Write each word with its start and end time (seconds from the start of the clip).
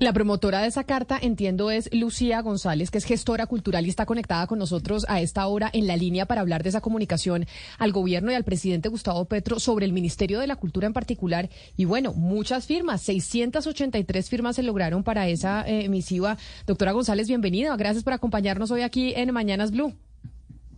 La 0.00 0.14
promotora 0.14 0.62
de 0.62 0.68
esa 0.68 0.84
carta, 0.84 1.18
entiendo, 1.20 1.70
es 1.70 1.90
Lucía 1.92 2.40
González, 2.40 2.90
que 2.90 2.96
es 2.96 3.04
gestora 3.04 3.44
cultural 3.44 3.84
y 3.84 3.90
está 3.90 4.06
conectada 4.06 4.46
con 4.46 4.58
nosotros 4.58 5.04
a 5.10 5.20
esta 5.20 5.46
hora 5.46 5.68
en 5.74 5.86
la 5.86 5.94
línea 5.94 6.24
para 6.24 6.40
hablar 6.40 6.62
de 6.62 6.70
esa 6.70 6.80
comunicación 6.80 7.44
al 7.76 7.92
gobierno 7.92 8.32
y 8.32 8.34
al 8.34 8.42
presidente 8.42 8.88
Gustavo 8.88 9.26
Petro 9.26 9.60
sobre 9.60 9.84
el 9.84 9.92
Ministerio 9.92 10.40
de 10.40 10.46
la 10.46 10.56
Cultura 10.56 10.86
en 10.86 10.94
particular. 10.94 11.50
Y 11.76 11.84
bueno, 11.84 12.14
muchas 12.14 12.66
firmas, 12.66 13.02
683 13.02 14.30
firmas 14.30 14.56
se 14.56 14.62
lograron 14.62 15.04
para 15.04 15.28
esa 15.28 15.68
eh, 15.68 15.90
misiva. 15.90 16.38
Doctora 16.66 16.92
González, 16.92 17.28
bienvenida. 17.28 17.76
Gracias 17.76 18.02
por 18.02 18.14
acompañarnos 18.14 18.70
hoy 18.70 18.80
aquí 18.80 19.12
en 19.14 19.30
Mañanas 19.34 19.70
Blue. 19.70 19.94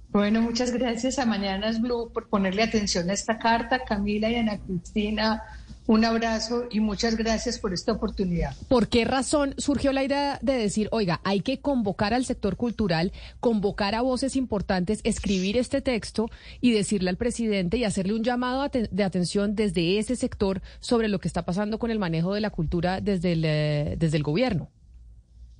Bueno, 0.08 0.42
muchas 0.42 0.72
gracias 0.72 1.20
a 1.20 1.26
Mañanas 1.26 1.80
Blue 1.80 2.10
por 2.12 2.28
ponerle 2.28 2.64
atención 2.64 3.08
a 3.08 3.12
esta 3.12 3.38
carta. 3.38 3.84
Camila 3.84 4.28
y 4.28 4.34
Ana 4.34 4.58
Cristina 4.58 5.42
un 5.86 6.04
abrazo 6.04 6.66
y 6.70 6.80
muchas 6.80 7.16
gracias 7.16 7.58
por 7.58 7.72
esta 7.72 7.92
oportunidad. 7.92 8.54
¿Por 8.68 8.88
qué 8.88 9.04
razón 9.04 9.54
surgió 9.58 9.92
la 9.92 10.04
idea 10.04 10.38
de 10.40 10.54
decir, 10.54 10.88
oiga, 10.92 11.20
hay 11.24 11.40
que 11.40 11.60
convocar 11.60 12.14
al 12.14 12.24
sector 12.24 12.56
cultural, 12.56 13.12
convocar 13.40 13.94
a 13.94 14.02
voces 14.02 14.36
importantes, 14.36 15.00
escribir 15.02 15.56
este 15.56 15.80
texto 15.80 16.30
y 16.60 16.72
decirle 16.72 17.10
al 17.10 17.16
presidente 17.16 17.76
y 17.76 17.84
hacerle 17.84 18.14
un 18.14 18.22
llamado 18.22 18.68
de 18.68 19.04
atención 19.04 19.56
desde 19.56 19.98
ese 19.98 20.14
sector 20.14 20.62
sobre 20.80 21.08
lo 21.08 21.18
que 21.18 21.28
está 21.28 21.44
pasando 21.44 21.78
con 21.78 21.90
el 21.90 21.98
manejo 21.98 22.34
de 22.34 22.40
la 22.40 22.50
cultura 22.50 23.00
desde 23.00 23.32
el, 23.32 23.44
eh, 23.44 23.96
desde 23.98 24.16
el 24.16 24.22
gobierno? 24.22 24.68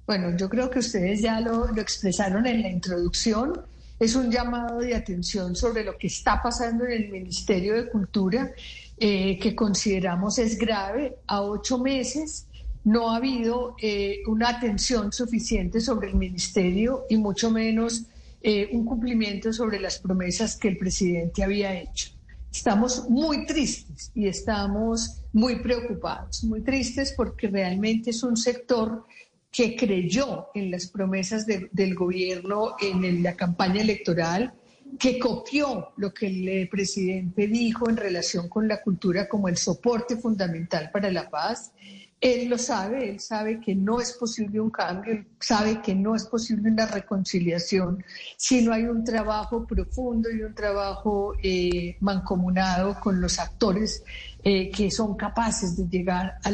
Bueno, 0.06 0.36
yo 0.36 0.48
creo 0.48 0.70
que 0.70 0.80
ustedes 0.80 1.20
ya 1.20 1.40
lo, 1.40 1.66
lo 1.66 1.80
expresaron 1.80 2.46
en 2.46 2.62
la 2.62 2.68
introducción. 2.68 3.60
Es 3.98 4.16
un 4.16 4.30
llamado 4.30 4.80
de 4.80 4.94
atención 4.94 5.54
sobre 5.54 5.84
lo 5.84 5.96
que 5.96 6.08
está 6.08 6.42
pasando 6.42 6.84
en 6.84 6.92
el 6.92 7.08
Ministerio 7.08 7.74
de 7.74 7.88
Cultura 7.88 8.52
eh, 8.98 9.38
que 9.38 9.54
consideramos 9.54 10.38
es 10.38 10.58
grave. 10.58 11.18
A 11.26 11.42
ocho 11.42 11.78
meses 11.78 12.46
no 12.84 13.10
ha 13.10 13.16
habido 13.16 13.74
eh, 13.80 14.18
una 14.26 14.48
atención 14.48 15.12
suficiente 15.12 15.80
sobre 15.80 16.08
el 16.08 16.14
ministerio 16.14 17.04
y 17.08 17.16
mucho 17.16 17.50
menos 17.50 18.04
eh, 18.42 18.70
un 18.72 18.84
cumplimiento 18.84 19.52
sobre 19.52 19.78
las 19.78 19.98
promesas 19.98 20.56
que 20.56 20.68
el 20.68 20.78
presidente 20.78 21.44
había 21.44 21.74
hecho. 21.74 22.10
Estamos 22.50 23.08
muy 23.08 23.46
tristes 23.46 24.10
y 24.14 24.26
estamos 24.26 25.22
muy 25.32 25.60
preocupados, 25.60 26.44
muy 26.44 26.60
tristes 26.60 27.14
porque 27.16 27.48
realmente 27.48 28.10
es 28.10 28.22
un 28.22 28.36
sector 28.36 29.06
que 29.50 29.76
creyó 29.76 30.48
en 30.54 30.70
las 30.70 30.86
promesas 30.86 31.46
del 31.46 31.94
gobierno 31.94 32.74
en 32.80 33.22
la 33.22 33.36
campaña 33.36 33.82
electoral, 33.82 34.54
que 34.98 35.18
copió 35.18 35.92
lo 35.96 36.12
que 36.12 36.26
el 36.26 36.68
presidente 36.68 37.46
dijo 37.46 37.88
en 37.88 37.96
relación 37.96 38.48
con 38.48 38.68
la 38.68 38.82
cultura 38.82 39.28
como 39.28 39.48
el 39.48 39.56
soporte 39.56 40.16
fundamental 40.16 40.90
para 40.92 41.10
la 41.10 41.30
paz. 41.30 41.72
Él 42.20 42.48
lo 42.48 42.56
sabe, 42.56 43.10
él 43.10 43.18
sabe 43.18 43.60
que 43.60 43.74
no 43.74 44.00
es 44.00 44.12
posible 44.12 44.60
un 44.60 44.70
cambio, 44.70 45.12
él 45.12 45.26
sabe 45.40 45.80
que 45.82 45.92
no 45.92 46.14
es 46.14 46.24
posible 46.24 46.70
una 46.70 46.86
reconciliación 46.86 48.04
si 48.36 48.62
no 48.62 48.72
hay 48.72 48.84
un 48.84 49.02
trabajo 49.02 49.66
profundo 49.66 50.30
y 50.30 50.42
un 50.42 50.54
trabajo 50.54 51.34
eh, 51.42 51.96
mancomunado 51.98 53.00
con 53.00 53.20
los 53.20 53.40
actores 53.40 54.04
eh, 54.44 54.70
que 54.70 54.90
son 54.90 55.16
capaces 55.16 55.76
de 55.76 55.86
llegar 55.88 56.38
a, 56.42 56.50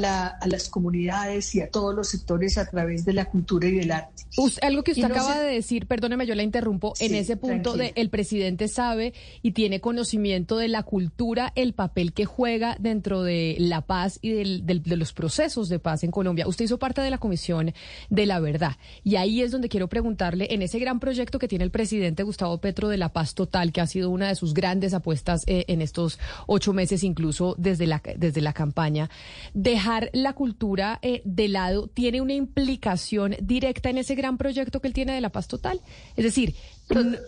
las 0.46 0.68
comunidades 0.68 1.54
y 1.54 1.62
a 1.62 1.70
todos 1.70 1.94
los 1.94 2.08
sectores 2.08 2.58
a 2.58 2.68
través 2.68 3.04
de 3.04 3.14
la 3.14 3.24
cultura 3.24 3.66
y 3.68 3.72
del 3.72 3.90
arte. 3.90 4.24
algo 4.60 4.82
que 4.82 4.92
usted 4.92 5.04
acaba 5.04 5.38
de 5.38 5.54
decir, 5.54 5.86
perdóneme, 5.86 6.26
yo 6.26 6.34
la 6.34 6.42
interrumpo, 6.42 6.92
en 7.00 7.14
ese 7.14 7.36
punto 7.36 7.76
de 7.76 7.92
el 7.96 8.10
presidente 8.10 8.68
sabe 8.68 9.14
y 9.42 9.52
tiene 9.52 9.80
conocimiento 9.80 10.58
de 10.58 10.68
la 10.68 10.82
cultura, 10.82 11.52
el 11.56 11.72
papel 11.72 12.12
que 12.12 12.26
juega 12.26 12.76
dentro 12.78 13.22
de 13.22 13.56
la 13.58 13.80
paz 13.80 14.18
y 14.20 14.32
de 14.32 14.96
los 14.96 15.12
procesos 15.12 15.70
de 15.70 15.78
paz 15.78 16.04
en 16.04 16.10
Colombia. 16.10 16.46
Usted 16.46 16.66
hizo 16.66 16.78
parte 16.78 17.00
de 17.00 17.10
la 17.10 17.18
Comisión 17.18 17.72
de 18.10 18.26
la 18.26 18.38
Verdad 18.40 18.76
y 19.02 19.16
ahí 19.16 19.40
es 19.40 19.50
donde 19.50 19.68
quiero 19.68 19.88
preguntarle, 19.88 20.48
en 20.50 20.62
ese 20.62 20.78
gran 20.78 21.00
proyecto 21.00 21.38
que 21.38 21.48
tiene 21.48 21.64
el 21.64 21.70
presidente 21.70 22.22
Gustavo 22.22 22.58
Petro 22.58 22.88
de 22.88 22.98
la 22.98 23.12
paz 23.12 23.34
total, 23.34 23.72
que 23.72 23.80
ha 23.80 23.86
sido 23.86 24.10
una 24.10 24.28
de 24.28 24.34
sus 24.34 24.52
grandes 24.52 24.92
apuestas 24.94 25.44
eh, 25.46 25.64
en 25.68 25.80
estos 25.80 26.18
ocho 26.46 26.72
meses, 26.72 27.02
incluso 27.02 27.54
desde 27.58 27.77
desde 27.78 27.86
la, 27.86 28.02
desde 28.16 28.40
la 28.40 28.52
campaña, 28.52 29.08
dejar 29.54 30.10
la 30.12 30.32
cultura 30.32 30.98
eh, 31.02 31.22
de 31.24 31.48
lado 31.48 31.86
tiene 31.88 32.20
una 32.20 32.34
implicación 32.34 33.36
directa 33.40 33.88
en 33.90 33.98
ese 33.98 34.14
gran 34.14 34.36
proyecto 34.36 34.80
que 34.80 34.88
él 34.88 34.94
tiene 34.94 35.14
de 35.14 35.20
la 35.20 35.30
paz 35.30 35.48
total. 35.48 35.80
Es 36.16 36.24
decir, 36.24 36.54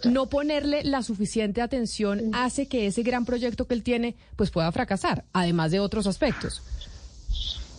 no 0.05 0.28
ponerle 0.28 0.83
la 0.84 1.03
suficiente 1.03 1.62
atención 1.62 2.31
hace 2.34 2.66
que 2.66 2.87
ese 2.87 3.03
gran 3.03 3.25
proyecto 3.25 3.66
que 3.66 3.75
él 3.75 3.83
tiene 3.83 4.16
pues 4.37 4.50
pueda 4.50 4.71
fracasar, 4.72 5.25
además 5.33 5.71
de 5.71 5.81
otros 5.81 6.06
aspectos. 6.06 6.62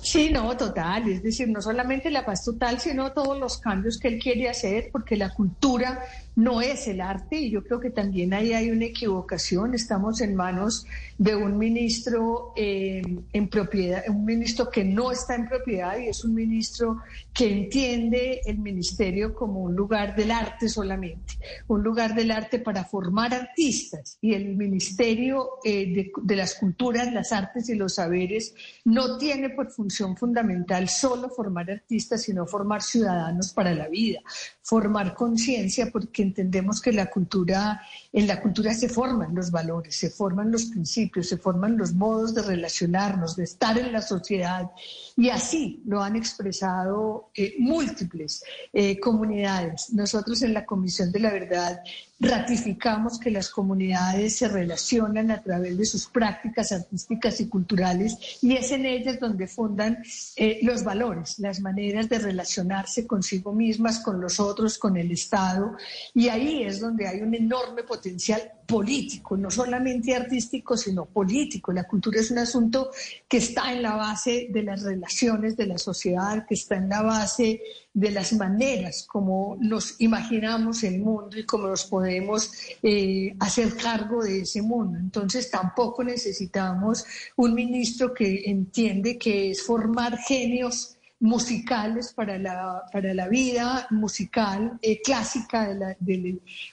Sí, 0.02 0.32
no, 0.32 0.58
total. 0.58 1.08
Es 1.09 1.22
decir, 1.22 1.48
no 1.50 1.62
solamente 1.62 2.09
la 2.09 2.26
paz 2.26 2.44
total, 2.44 2.80
sino 2.80 3.12
todos 3.12 3.40
los 3.40 3.59
cambios 3.59 4.00
que 4.00 4.08
él 4.08 4.20
quiere 4.20 4.50
hacer, 4.50 4.90
porque 4.92 5.16
la 5.16 5.30
cultura 5.32 6.03
no 6.36 6.62
es 6.62 6.88
el 6.88 7.02
arte 7.02 7.38
y 7.38 7.50
yo 7.50 7.64
creo 7.64 7.80
que 7.80 7.90
también 7.90 8.34
ahí 8.34 8.53
hay 8.53 8.72
una 8.72 8.86
equivocación. 8.86 9.74
Estamos 9.74 10.22
en 10.22 10.36
manos 10.36 10.86
de 11.18 11.36
un 11.36 11.58
ministro 11.58 12.53
eh, 12.56 13.02
en 13.34 13.47
propiedad, 13.50 14.03
un 14.08 14.25
ministro 14.25 14.70
que 14.70 14.84
no 14.84 15.12
está 15.12 15.36
en 15.36 15.47
propiedad 15.47 15.97
y 15.97 16.08
es 16.08 16.24
un 16.24 16.34
ministro 16.34 17.00
que 17.34 17.52
entiende 17.52 18.41
el 18.46 18.59
ministerio 18.59 19.34
como 19.34 19.62
un 19.62 19.75
lugar 19.75 20.16
del 20.16 20.31
arte 20.31 20.70
solamente, 20.70 21.34
un 21.68 21.84
lugar 21.84 22.16
del 22.16 22.31
arte 22.31 22.59
para 22.59 22.86
formar 22.86 23.34
artistas 23.34 24.18
y 24.22 24.34
el 24.34 24.56
ministerio 24.56 25.50
eh, 25.64 25.94
de, 25.94 26.12
de 26.24 26.36
las 26.36 26.56
culturas, 26.56 27.12
las 27.12 27.31
artes 27.31 27.70
y 27.70 27.75
los 27.75 27.96
saberes 27.96 28.56
no 28.86 29.18
tiene 29.18 29.50
por 29.50 29.70
función 29.70 30.16
fundamental 30.16 30.88
solo 30.88 31.30
formar 31.30 31.70
artistas, 31.70 32.24
sino 32.24 32.46
formar 32.46 32.81
ciudadanos 32.81 33.53
para 33.53 33.74
la 33.74 33.88
vida, 33.88 34.22
formar 34.64 35.14
conciencia, 35.14 35.90
porque 35.91 36.21
entendemos 36.22 36.82
que 36.82 36.92
la 36.92 37.08
cultura, 37.08 37.82
en 38.14 38.28
la 38.28 38.42
cultura 38.42 38.74
se 38.74 38.90
forman 38.90 39.34
los 39.36 39.52
valores, 39.52 39.96
se 39.96 40.09
forman 40.09 40.52
los 40.52 40.66
principios, 40.66 41.30
se 41.30 41.38
forman 41.38 41.78
los 41.78 41.94
modos 41.94 42.34
de 42.34 42.42
relacionarnos, 42.42 43.36
de 43.36 43.44
estar 43.44 43.78
en 43.78 43.92
la 43.92 44.02
sociedad. 44.02 44.72
Y 45.18 45.30
así 45.30 45.82
lo 45.86 46.02
han 46.02 46.16
expresado 46.16 47.32
eh, 47.36 47.56
múltiples 47.59 48.44
eh, 48.74 49.00
comunidades. 49.00 49.92
Nosotros 49.94 50.42
en 50.42 50.54
la 50.54 50.66
Comisión 50.66 51.12
de 51.12 51.20
la 51.20 51.32
Verdad 51.32 51.82
ratificamos 52.22 53.20
que 53.20 53.32
las 53.32 53.50
comunidades 53.50 54.36
se 54.36 54.48
relacionan 54.48 55.32
a 55.32 55.42
través 55.42 55.76
de 55.76 55.86
sus 55.86 56.06
prácticas 56.06 56.72
artísticas 56.72 57.42
y 57.42 57.50
culturales 57.50 58.38
y 58.42 58.56
es 58.56 58.72
en 58.72 58.86
ellas 58.86 59.20
donde 59.20 59.48
fundan 59.48 60.04
eh, 60.36 60.59
los 60.62 60.84
valores, 60.84 61.40
las 61.40 61.59
maneras 61.62 62.08
de 62.09 62.20
relacionarse 62.20 63.08
consigo 63.08 63.54
mismas, 63.54 64.00
con 64.00 64.22
los 64.22 64.40
otros, 64.40 64.78
con 64.78 64.98
el 64.98 65.12
Estado. 65.12 65.76
Y 66.14 66.30
ahí 66.30 66.64
es 66.64 66.80
donde 66.80 67.08
hay 67.08 67.22
un 67.22 67.34
enorme 67.34 67.84
potencial 67.84 68.52
político, 68.72 69.36
no 69.36 69.52
solamente 69.52 70.16
artístico, 70.16 70.78
sino 70.78 71.06
político. 71.06 71.74
La 71.74 71.84
cultura 71.84 72.22
es 72.22 72.32
un 72.32 72.38
asunto 72.38 72.90
que 73.28 73.38
está 73.38 73.74
en 73.74 73.82
la 73.82 73.96
base 73.96 74.48
de 74.50 74.64
las 74.64 74.84
relaciones 74.84 75.58
de 75.58 75.68
la 75.68 75.78
sociedad, 75.78 76.46
que 76.48 76.56
está 76.56 76.78
en 76.78 76.88
la 76.88 77.02
base 77.02 77.62
de 77.94 78.12
las 78.12 78.32
maneras 78.34 79.06
como 79.06 79.58
nos 79.59 80.00
imaginamos 80.00 80.84
el 80.84 81.00
mundo 81.00 81.38
y 81.38 81.46
cómo 81.46 81.68
nos 81.68 81.84
podemos 81.86 82.50
eh, 82.82 83.36
hacer 83.40 83.76
cargo 83.76 84.24
de 84.24 84.42
ese 84.42 84.62
mundo. 84.62 84.98
Entonces 84.98 85.52
tampoco 85.52 86.03
necesitamos 86.03 87.06
un 87.36 87.53
ministro 87.53 88.14
que 88.14 88.44
entiende 88.46 89.18
que 89.18 89.52
es 89.52 89.64
formar 89.64 90.18
genios 90.18 90.96
musicales 91.22 92.14
para 92.14 92.38
la, 92.40 92.84
para 92.92 93.14
la 93.14 93.28
vida 93.28 93.88
musical 93.92 94.80
eh, 94.82 95.02
clásica 95.02 95.70
de 95.70 95.76
la, 95.76 95.96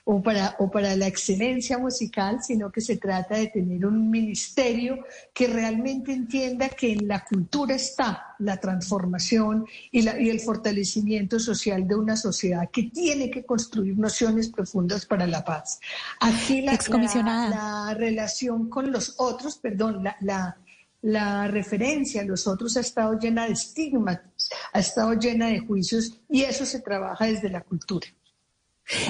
o, 0.05 0.23
para, 0.23 0.57
o 0.59 0.71
para 0.71 0.97
la 0.97 1.07
excelencia 1.07 1.77
musical, 1.77 2.43
sino 2.43 2.73
que 2.73 2.81
se 2.81 2.97
trata 2.97 3.37
de 3.37 3.49
tener 3.49 3.85
un 3.85 4.11
ministerio 4.11 5.05
que 5.35 5.49
realmente 5.49 6.13
entienda 6.13 6.71
que 6.71 6.93
en 6.93 7.07
la 7.07 7.25
cultura 7.27 7.75
está 7.75 8.35
la 8.39 8.57
transformación 8.57 9.67
y, 9.93 10.01
la, 10.03 10.19
y 10.19 10.31
el 10.31 10.41
fortalecimiento 10.41 11.39
social 11.39 11.87
de 11.87 11.97
una 11.97 12.17
sociedad 12.17 12.71
que 12.73 12.85
tiene 12.85 13.31
que 13.31 13.45
construir 13.45 13.99
nociones 13.99 14.49
profundas 14.49 15.05
para 15.05 15.27
la 15.27 15.45
paz. 15.45 15.79
Aquí 16.21 16.63
la, 16.63 16.79
la, 16.89 17.49
la 17.51 17.95
relación 17.95 18.71
con 18.71 18.91
los 18.91 19.15
otros, 19.19 19.59
perdón, 19.59 20.03
la 20.21 20.57
la 21.03 21.47
referencia 21.47 22.23
a 22.23 22.25
los 22.25 22.47
otros 22.47 22.77
ha 22.77 22.81
estado 22.81 23.19
llena 23.19 23.47
de 23.47 23.53
estigmas, 23.53 24.21
ha 24.73 24.81
estado 24.81 25.15
llena 25.15 25.49
de 25.49 25.61
juicios 25.61 26.21
y 26.29 26.43
eso 26.43 26.65
se 26.67 26.81
trabaja 26.81 27.27
desde 27.27 27.51
la 27.51 27.63
cultura. 27.63 28.09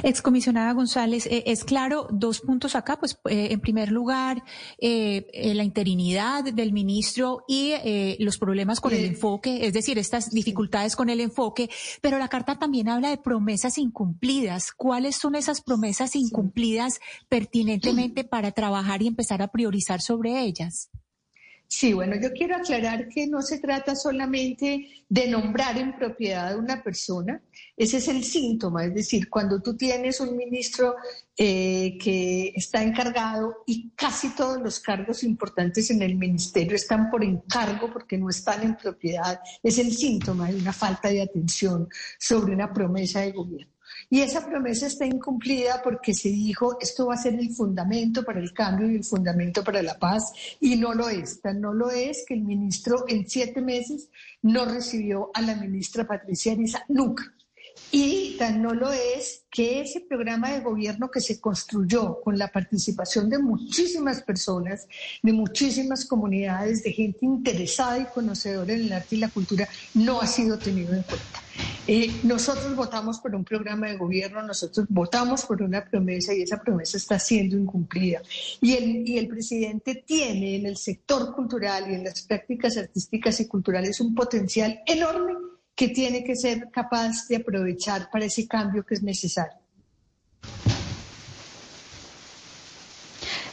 Excomisionada 0.03 0.73
González, 0.73 1.27
eh, 1.27 1.45
es 1.47 1.63
claro, 1.63 2.09
dos 2.11 2.41
puntos 2.41 2.75
acá, 2.75 2.99
pues 2.99 3.19
eh, 3.31 3.49
en 3.53 3.61
primer 3.61 3.93
lugar, 3.93 4.43
eh, 4.79 5.53
la 5.55 5.63
interinidad 5.63 6.43
del 6.45 6.73
ministro 6.73 7.45
y 7.47 7.75
los 8.19 8.39
problemas 8.39 8.81
con 8.81 8.93
el 8.93 9.05
enfoque, 9.05 9.67
es 9.67 9.73
decir, 9.73 9.99
estas 9.99 10.31
dificultades 10.31 10.97
con 10.97 11.11
el 11.11 11.21
enfoque, 11.21 11.71
pero 12.01 12.19
la 12.19 12.29
carta 12.29 12.59
también 12.59 12.89
habla 12.89 13.11
de 13.11 13.19
promesas 13.19 13.79
incumplidas. 13.79 14.73
¿Cuáles 14.73 15.17
son 15.17 15.35
esas 15.37 15.61
promesas 15.61 16.17
incumplidas 16.17 17.01
pertinentemente 17.29 18.25
para 18.25 18.53
trabajar 18.53 19.03
y 19.03 19.07
empezar 19.07 19.43
a 19.43 19.49
priorizar 19.49 20.01
sobre 20.01 20.43
ellas? 20.43 20.91
Sí, 21.71 21.93
bueno, 21.93 22.17
yo 22.17 22.33
quiero 22.33 22.57
aclarar 22.57 23.09
que 23.09 23.27
no 23.27 23.43
se 23.43 23.59
trata 23.59 23.95
solamente 23.95 24.89
de 25.07 25.29
nombrar 25.29 25.77
en 25.77 25.95
propiedad 25.95 26.55
a 26.55 26.57
una 26.57 26.83
persona, 26.83 27.43
ese 27.77 27.99
es 27.99 28.09
el 28.09 28.25
síntoma, 28.25 28.87
es 28.87 28.95
decir, 28.95 29.29
cuando 29.29 29.61
tú 29.61 29.77
tienes 29.77 30.19
un 30.21 30.35
ministro 30.35 30.97
eh, 31.37 31.99
que 32.03 32.55
está 32.57 32.83
encargado 32.83 33.65
y 33.67 33.91
casi 33.91 34.35
todos 34.35 34.59
los 34.63 34.81
cargos 34.81 35.23
importantes 35.23 35.91
en 35.91 36.01
el 36.01 36.17
ministerio 36.17 36.75
están 36.75 37.11
por 37.11 37.23
encargo 37.23 37.93
porque 37.93 38.17
no 38.17 38.31
están 38.31 38.63
en 38.63 38.75
propiedad, 38.75 39.39
es 39.63 39.79
el 39.79 39.93
síntoma 39.93 40.51
de 40.51 40.57
una 40.57 40.73
falta 40.73 41.11
de 41.11 41.21
atención 41.21 41.87
sobre 42.19 42.55
una 42.55 42.73
promesa 42.73 43.21
de 43.21 43.33
gobierno. 43.33 43.78
Y 44.11 44.21
esa 44.21 44.47
promesa 44.47 44.87
está 44.87 45.05
incumplida 45.07 45.83
porque 45.83 46.15
se 46.15 46.29
dijo 46.29 46.79
esto 46.81 47.07
va 47.07 47.15
a 47.15 47.19
ser 47.19 47.35
el 47.35 47.51
fundamento 47.51 48.25
para 48.25 48.41
el 48.41 48.53
cambio 48.53 48.91
y 48.91 48.97
el 48.97 49.05
fundamento 49.05 49.63
para 49.63 49.83
la 49.83 49.99
paz 49.99 50.33
y 50.61 50.77
no 50.77 50.95
lo 50.95 51.09
es. 51.09 51.41
Tan 51.41 51.61
no 51.61 51.73
lo 51.73 51.91
es 51.91 52.25
que 52.27 52.35
el 52.35 52.43
ministro 52.43 53.05
en 53.09 53.29
siete 53.29 53.61
meses 53.61 54.09
no 54.43 54.65
recibió 54.65 55.31
a 55.35 55.43
la 55.43 55.57
ministra 55.57 56.07
Patricia 56.07 56.53
Ariza 56.53 56.85
nunca. 56.89 57.33
Y 57.91 58.37
tan 58.39 58.63
no 58.63 58.75
lo 58.75 58.93
es 58.93 59.45
que 59.51 59.81
ese 59.81 60.01
programa 60.01 60.53
de 60.53 60.61
gobierno 60.61 61.11
que 61.11 61.21
se 61.21 61.41
construyó 61.41 62.21
con 62.21 62.37
la 62.37 62.49
participación 62.49 63.31
de 63.31 63.39
muchísimas 63.39 64.23
personas, 64.23 64.87
de 65.23 65.33
muchísimas 65.33 66.05
comunidades, 66.05 66.83
de 66.83 66.93
gente 66.93 67.21
interesada 67.23 67.99
y 67.99 68.05
conocedora 68.07 68.75
en 68.75 68.83
el 68.83 68.93
arte 68.93 69.17
y 69.17 69.21
la 69.21 69.31
cultura, 69.31 69.67
no 69.95 70.21
ha 70.21 70.27
sido 70.27 70.59
tenido 70.59 70.93
en 70.93 71.03
cuenta. 71.03 71.43
Eh, 71.87 72.21
nosotros 72.25 72.77
votamos 72.77 73.19
por 73.19 73.35
un 73.35 73.45
programa 73.45 73.89
de 73.89 73.97
gobierno, 73.97 74.43
nosotros 74.43 74.87
votamos 74.91 75.47
por 75.47 75.63
una 75.63 75.83
promesa 75.83 76.35
y 76.35 76.43
esa 76.43 76.61
promesa 76.61 76.99
está 76.99 77.19
siendo 77.19 77.57
incumplida. 77.57 78.21
Y 78.61 78.75
el, 78.75 79.09
y 79.09 79.17
el 79.17 79.29
presidente 79.29 80.05
tiene 80.07 80.57
en 80.57 80.67
el 80.67 80.77
sector 80.77 81.35
cultural 81.35 81.91
y 81.91 81.95
en 81.95 82.05
las 82.05 82.21
prácticas 82.21 82.77
artísticas 82.77 83.41
y 83.41 83.49
culturales 83.49 84.01
un 84.01 84.15
potencial 84.15 84.83
enorme 84.87 85.48
que 85.79 85.91
tiene 85.91 86.25
que 86.25 86.35
ser 86.35 86.71
capaz 86.73 87.29
de 87.29 87.37
aprovechar 87.37 88.11
para 88.11 88.25
ese 88.25 88.49
cambio 88.49 88.85
que 88.85 88.95
es 88.95 89.03
necesario. 89.05 89.61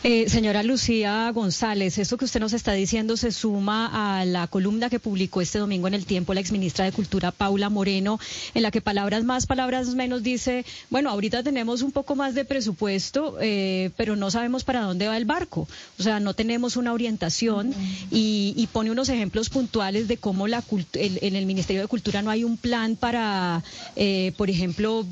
Eh, 0.08 0.30
señora 0.30 0.62
Lucía 0.62 1.32
González, 1.32 1.98
esto 1.98 2.16
que 2.16 2.26
usted 2.26 2.40
nos 2.40 2.54
está 2.54 2.74
diciendo 2.74 3.18
se 3.18 3.32
suma 3.32 4.20
a 4.20 4.24
la 4.24 4.46
columna 4.46 4.88
que 4.88 5.00
publicó 5.00 5.42
este 5.42 5.58
domingo 5.58 5.88
en 5.88 5.96
El 5.96 6.06
Tiempo 6.06 6.36
la 6.36 6.42
exministra 6.42 6.86
de 6.86 6.92
Cultura 6.92 7.32
Paula 7.32 7.72
Moreno, 7.72 8.20
en 8.54 8.62
la 8.62 8.70
que 8.70 8.82
palabras 8.82 9.24
más, 9.24 9.48
palabras 9.48 9.96
menos 9.96 10.22
dice, 10.22 10.64
bueno, 10.92 11.10
ahorita 11.10 11.42
tenemos 11.42 11.82
un 11.82 11.92
poco 11.92 12.16
más 12.16 12.36
de 12.36 12.46
presupuesto, 12.46 13.38
eh, 13.42 13.90
pero 13.98 14.16
no 14.16 14.30
sabemos 14.30 14.64
para 14.64 14.82
dónde 14.82 15.08
va 15.08 15.18
el 15.18 15.26
barco. 15.26 15.68
O 15.98 16.04
sea, 16.04 16.20
no 16.20 16.36
tenemos 16.36 16.78
una 16.78 16.94
orientación 16.94 17.74
y, 18.12 18.70
pone 18.74 18.92
unos 18.92 19.10
ejemplos 19.10 19.50
puntuales 19.50 20.08
de 20.08 20.18
cómo 20.18 20.48
la 20.48 20.64
en 20.94 21.36
el 21.36 21.46
Ministerio 21.48 21.82
de 21.82 21.88
Cultura 21.88 22.22
no 22.22 22.30
hay 22.30 22.44
un 22.44 22.58
plan 22.58 22.96
para, 22.96 23.64
eh, 23.96 24.34
por 24.38 24.52
ejemplo, 24.52 25.04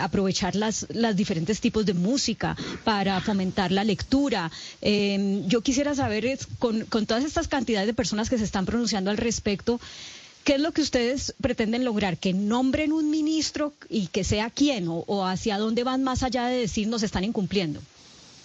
aprovechar 0.00 0.54
las, 0.54 0.86
las 0.90 1.16
diferentes 1.16 1.60
tipos 1.62 1.86
de 1.86 1.94
música, 1.94 2.56
para 2.84 3.18
fomentar 3.22 3.72
la 3.72 3.84
lectura 3.84 4.33
Em, 4.80 5.46
yo 5.48 5.60
quisiera 5.60 5.94
saber, 5.94 6.38
con, 6.58 6.86
todas 7.06 7.24
estas 7.24 7.48
cantidades 7.48 7.86
de 7.86 7.94
personas 7.94 8.30
que 8.30 8.38
se 8.38 8.44
están 8.44 8.66
pronunciando 8.66 9.10
al 9.10 9.16
respecto, 9.16 9.80
¿Qué 10.44 10.56
es 10.56 10.60
lo 10.60 10.72
que 10.72 10.82
ustedes 10.82 11.34
pretenden 11.40 11.86
lograr? 11.86 12.18
¿Que 12.18 12.34
nombren 12.34 12.92
un 12.92 13.08
ministro 13.10 13.72
y 13.88 14.08
que 14.08 14.24
sea 14.24 14.50
quién? 14.50 14.88
¿O, 14.88 15.02
o 15.06 15.24
hacia 15.24 15.56
dónde 15.56 15.84
van 15.84 16.04
más 16.04 16.22
allá 16.22 16.48
de 16.48 16.58
decir 16.58 16.86
nos 16.86 17.02
están 17.02 17.24
incumpliendo? 17.24 17.80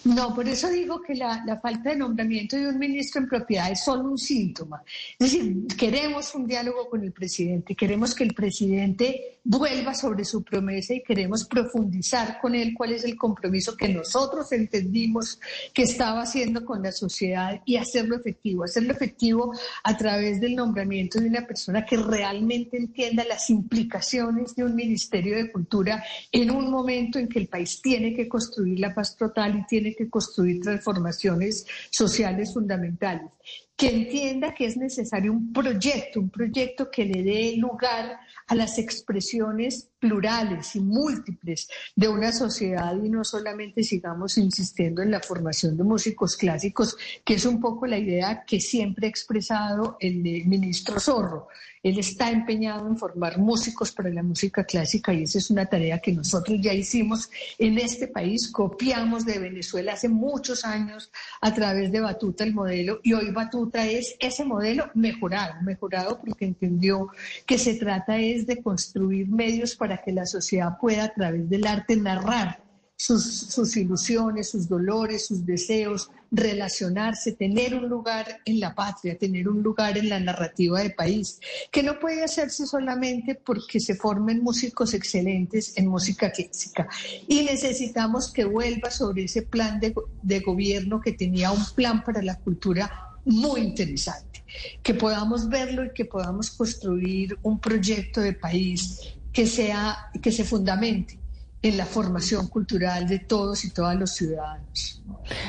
No, 0.05 0.33
por 0.33 0.47
eso 0.47 0.69
digo 0.69 1.01
que 1.01 1.13
la, 1.15 1.59
falta 1.61 1.89
de 1.89 1.97
nombramiento 1.97 2.55
de 2.55 2.69
un 2.69 2.79
ministro 2.79 3.21
en 3.21 3.27
propiedad 3.27 3.69
es 3.69 3.83
solo 3.83 4.09
un 4.09 4.17
síntoma. 4.17 4.81
Es 5.19 5.31
decir, 5.31 5.67
queremos 5.77 6.33
un 6.35 6.47
diálogo 6.47 6.89
con 6.89 7.03
el 7.03 7.11
presidente, 7.11 7.75
queremos 7.75 8.15
que 8.15 8.23
el 8.23 8.33
presidente 8.33 9.38
vuelva 9.49 9.95
sobre 9.95 10.25
su 10.25 10.43
promesa 10.43 10.93
y 10.93 11.01
queremos 11.01 11.43
profundizar 11.43 12.37
con 12.39 12.53
él 12.53 12.75
cuál 12.77 12.93
es 12.93 13.03
el 13.03 13.17
compromiso 13.17 13.75
que 13.75 13.89
nosotros 13.89 14.51
entendimos 14.51 15.39
que 15.73 15.81
estaba 15.81 16.21
haciendo 16.21 16.63
con 16.63 16.83
la 16.83 16.91
sociedad 16.91 17.59
y 17.65 17.77
hacerlo 17.77 18.15
efectivo, 18.15 18.63
hacerlo 18.63 18.93
efectivo 18.93 19.51
a 19.83 19.97
través 19.97 20.39
del 20.39 20.55
nombramiento 20.55 21.19
de 21.19 21.29
una 21.29 21.47
persona 21.47 21.83
que 21.83 21.97
realmente 21.97 22.77
entienda 22.77 23.25
las 23.25 23.49
implicaciones 23.49 24.55
de 24.55 24.65
un 24.65 24.75
Ministerio 24.75 25.35
de 25.35 25.51
Cultura 25.51 26.03
en 26.31 26.51
un 26.51 26.69
momento 26.69 27.17
en 27.17 27.27
que 27.27 27.39
el 27.39 27.47
país 27.47 27.81
tiene 27.81 28.13
que 28.13 28.29
construir 28.29 28.79
la 28.79 28.93
paz 28.93 29.17
total 29.17 29.57
y 29.57 29.65
tiene 29.65 29.95
que 29.95 30.11
construir 30.11 30.61
transformaciones 30.61 31.65
sociales 31.89 32.53
fundamentales, 32.53 33.31
que 33.79 33.87
entienda 33.87 34.53
que 34.53 34.65
es 34.65 34.75
necesario 34.75 35.31
un 35.31 35.53
proyecto, 35.53 36.19
un 36.19 36.29
proyecto 36.29 36.91
que 36.91 37.05
le 37.05 37.23
dé 37.23 37.55
lugar 37.55 38.19
a 38.47 38.53
las 38.53 38.77
expresiones 38.77 39.88
plurales 39.99 40.75
y 40.75 40.79
múltiples 40.79 41.69
de 41.95 42.07
una 42.07 42.31
sociedad 42.31 42.95
y 42.95 43.09
no 43.09 43.23
solamente 43.23 43.83
sigamos 43.83 44.37
insistiendo 44.37 45.01
en 45.01 45.11
la 45.11 45.19
formación 45.19 45.77
de 45.77 45.83
músicos 45.83 46.37
clásicos, 46.37 46.97
que 47.23 47.35
es 47.35 47.45
un 47.45 47.59
poco 47.59 47.85
la 47.85 47.97
idea 47.97 48.43
que 48.45 48.59
siempre 48.59 49.07
ha 49.07 49.09
expresado 49.09 49.97
el 49.99 50.23
ministro 50.45 50.99
Zorro. 50.99 51.47
Él 51.81 51.97
está 51.97 52.29
empeñado 52.29 52.87
en 52.87 52.97
formar 52.97 53.37
músicos 53.37 53.91
para 53.93 54.09
la 54.09 54.21
música 54.21 54.65
clásica 54.65 55.13
y 55.13 55.23
esa 55.23 55.37
es 55.37 55.49
una 55.49 55.65
tarea 55.65 55.99
que 55.99 56.11
nosotros 56.11 56.57
ya 56.61 56.73
hicimos 56.73 57.29
en 57.57 57.77
este 57.77 58.07
país. 58.07 58.51
Copiamos 58.51 59.25
de 59.25 59.39
Venezuela 59.39 59.93
hace 59.93 60.09
muchos 60.09 60.65
años 60.65 61.09
a 61.39 61.53
través 61.53 61.91
de 61.91 62.01
Batuta 62.01 62.43
el 62.43 62.53
modelo 62.53 62.99
y 63.01 63.13
hoy 63.13 63.31
Batuta 63.31 63.87
es 63.87 64.15
ese 64.19 64.43
modelo 64.43 64.91
mejorado, 64.93 65.61
mejorado 65.61 66.19
porque 66.19 66.45
entendió 66.45 67.09
que 67.45 67.57
se 67.57 67.75
trata 67.75 68.17
es 68.17 68.45
de 68.45 68.61
construir 68.61 69.29
medios 69.29 69.75
para 69.75 69.88
para 69.89 70.03
que 70.03 70.11
la 70.11 70.27
sociedad 70.27 70.77
pueda 70.79 71.05
a 71.05 71.13
través 71.15 71.49
del 71.49 71.65
arte 71.65 71.95
narrar 71.95 72.61
sus, 72.95 73.75
ilusiones, 73.75 74.51
sus 74.51 74.69
dolores, 74.69 75.25
sus 75.25 75.43
deseos, 75.43 76.11
relacionarse, 76.29 77.31
tener 77.31 77.73
un 77.73 77.89
lugar 77.89 78.39
en 78.45 78.59
la 78.59 78.75
patria, 78.75 79.17
tener 79.17 79.49
un 79.49 79.63
lugar 79.63 79.97
en 79.97 80.09
la 80.09 80.19
narrativa 80.19 80.77
del 80.79 80.93
país, 80.93 81.39
que 81.71 81.81
no 81.81 81.97
puede 81.97 82.23
hacerse 82.23 82.67
solamente 82.67 83.33
porque 83.33 83.79
se 83.79 83.95
formen 83.95 84.43
músicos 84.43 84.93
excelentes 84.93 85.75
en 85.75 85.87
música 85.87 86.31
clásica. 86.31 86.87
Y 87.27 87.41
necesitamos 87.45 88.31
que 88.31 88.45
vuelva 88.45 88.91
sobre 88.91 89.23
ese 89.23 89.41
plan 89.41 89.79
de, 89.79 89.95
de 90.21 90.39
gobierno 90.41 91.01
que 91.01 91.13
tenía 91.13 91.51
un 91.51 91.65
plan 91.73 92.03
para 92.03 92.21
la 92.21 92.37
cultura 92.37 92.91
muy 93.25 93.61
interesante, 93.61 94.43
que 94.83 94.93
podamos 94.93 95.49
verlo 95.49 95.85
y 95.85 95.93
que 95.93 96.05
podamos 96.05 96.51
construir 96.51 97.39
un 97.41 97.59
proyecto 97.59 98.21
de 98.21 98.33
país 98.33 99.15
que, 99.33 99.47
sea, 99.47 100.09
que 100.21 100.31
se 100.31 100.43
fundamente 100.43 101.19
en 101.61 101.75
la 101.75 101.85
formación 101.85 102.47
cultural 102.47 103.07
de 103.07 103.19
todos 103.19 103.65
y 103.65 103.71
todas 103.71 103.97
los 103.97 104.11
ciudadanos. 104.11 105.01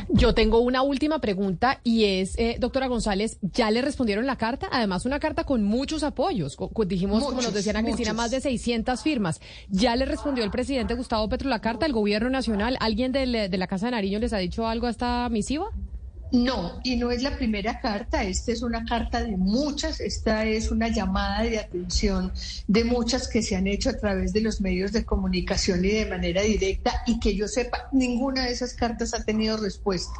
Yo 0.08 0.34
tengo 0.34 0.58
una 0.58 0.82
última 0.82 1.20
pregunta 1.20 1.80
y 1.84 2.04
es, 2.04 2.36
eh, 2.36 2.56
doctora 2.58 2.88
González, 2.88 3.38
¿ya 3.42 3.70
le 3.70 3.80
respondieron 3.80 4.26
la 4.26 4.36
carta? 4.36 4.68
Además, 4.72 5.06
una 5.06 5.20
carta 5.20 5.44
con 5.44 5.62
muchos 5.62 6.02
apoyos. 6.02 6.56
dijimos, 6.86 7.22
como 7.22 7.40
nos 7.40 7.54
decían 7.54 7.76
a 7.76 7.84
Cristina, 7.84 8.12
más 8.12 8.32
de 8.32 8.40
600 8.40 9.02
firmas. 9.02 9.40
¿Ya 9.68 9.94
le 9.94 10.04
respondió 10.04 10.42
el 10.42 10.50
presidente 10.50 10.94
Gustavo 10.94 11.28
Petro 11.28 11.48
la 11.48 11.60
carta, 11.60 11.86
el 11.86 11.92
gobierno 11.92 12.28
nacional? 12.28 12.76
¿Alguien 12.80 13.12
de, 13.12 13.48
de 13.48 13.58
la 13.58 13.68
Casa 13.68 13.86
de 13.86 13.92
Nariño 13.92 14.18
les 14.18 14.32
ha 14.32 14.38
dicho 14.38 14.66
algo 14.66 14.88
a 14.88 14.90
esta 14.90 15.28
misiva? 15.28 15.70
No, 16.32 16.80
y 16.84 16.96
no 16.96 17.10
es 17.10 17.24
la 17.24 17.36
primera 17.36 17.80
carta, 17.80 18.22
esta 18.22 18.52
es 18.52 18.62
una 18.62 18.84
carta 18.84 19.20
de 19.20 19.36
muchas, 19.36 19.98
esta 20.00 20.44
es 20.44 20.70
una 20.70 20.86
llamada 20.86 21.42
de 21.42 21.58
atención 21.58 22.32
de 22.68 22.84
muchas 22.84 23.26
que 23.26 23.42
se 23.42 23.56
han 23.56 23.66
hecho 23.66 23.90
a 23.90 23.94
través 23.94 24.32
de 24.32 24.40
los 24.40 24.60
medios 24.60 24.92
de 24.92 25.04
comunicación 25.04 25.84
y 25.84 25.88
de 25.88 26.06
manera 26.06 26.42
directa 26.42 27.02
y 27.06 27.18
que 27.18 27.34
yo 27.34 27.48
sepa, 27.48 27.88
ninguna 27.90 28.44
de 28.44 28.52
esas 28.52 28.74
cartas 28.74 29.12
ha 29.12 29.24
tenido 29.24 29.56
respuesta. 29.56 30.12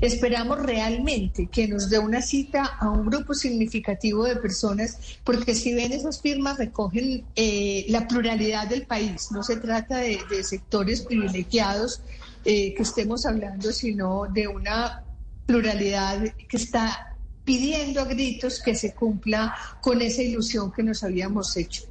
Esperamos 0.00 0.58
realmente 0.58 1.48
que 1.48 1.68
nos 1.68 1.90
dé 1.90 1.98
una 1.98 2.22
cita 2.22 2.64
a 2.64 2.88
un 2.88 3.04
grupo 3.04 3.34
significativo 3.34 4.24
de 4.24 4.36
personas, 4.36 5.18
porque 5.22 5.54
si 5.54 5.74
ven 5.74 5.92
esas 5.92 6.22
firmas 6.22 6.56
recogen 6.56 7.24
eh, 7.36 7.84
la 7.90 8.08
pluralidad 8.08 8.68
del 8.68 8.86
país, 8.86 9.30
no 9.32 9.42
se 9.42 9.56
trata 9.56 9.98
de, 9.98 10.18
sectores 10.42 11.02
privilegiados 11.02 12.00
eh, 12.46 12.72
que 12.74 12.82
estemos 12.82 13.26
hablando, 13.26 13.70
sino 13.72 14.26
de 14.32 14.48
una 14.48 15.02
pluralidad 15.48 16.22
que 16.46 16.58
está 16.58 17.16
pidiendo 17.42 18.02
a 18.02 18.04
gritos 18.04 18.60
que 18.60 18.74
se 18.74 18.94
cumpla 18.94 19.54
con 19.80 20.02
esa 20.02 20.22
ilusión 20.22 20.70
que 20.70 20.82
nos 20.82 21.02
habíamos 21.02 21.56
hecho. 21.56 21.84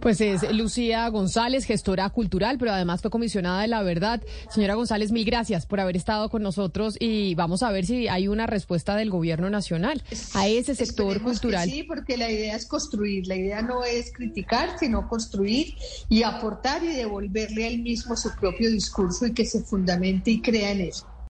Pues 0.00 0.20
es 0.20 0.42
Lucía 0.52 1.08
González, 1.08 1.64
gestora 1.64 2.10
cultural, 2.10 2.58
pero 2.58 2.72
además 2.72 3.00
fue 3.00 3.10
comisionada 3.10 3.62
de 3.62 3.68
la 3.68 3.82
verdad. 3.82 4.22
Señora 4.50 4.74
González, 4.74 5.12
mil 5.12 5.24
gracias 5.24 5.64
por 5.64 5.80
haber 5.80 5.96
estado 5.96 6.28
con 6.28 6.42
nosotros 6.42 6.98
y 7.00 7.34
vamos 7.34 7.62
a 7.62 7.70
ver 7.70 7.86
si 7.86 8.08
hay 8.08 8.28
una 8.28 8.46
respuesta 8.46 8.94
del 8.94 9.08
gobierno 9.08 9.48
nacional 9.48 10.02
a 10.34 10.48
ese 10.48 10.74
sector 10.74 11.22
cultural. 11.22 11.66
sí, 11.66 11.84
porque 11.84 12.18
la 12.18 12.30
idea 12.30 12.54
es 12.54 12.66
construir, 12.66 13.26
la 13.26 13.36
idea 13.36 13.62
no 13.62 13.82
es 13.82 14.12
criticar, 14.12 14.78
sino 14.78 15.08
construir 15.08 15.74
y 16.10 16.24
aportar 16.24 16.84
y 16.84 16.88
devolverle 16.88 17.64
a 17.64 17.68
él 17.68 17.80
mismo 17.80 18.14
su 18.14 18.30
propio 18.38 18.70
discurso 18.70 19.26
y 19.26 19.32
que 19.32 19.46
se 19.46 19.62
fundamente 19.62 20.30
y 20.30 20.42
crea 20.42 20.72
en 20.72 20.82
eso. 20.82 21.06